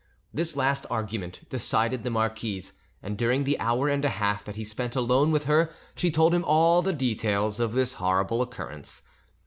[0.33, 4.63] This last argument decided the marquise, and during the hour and a half that he
[4.63, 9.03] spent alone with her she told him all the details of this horrible occurrence.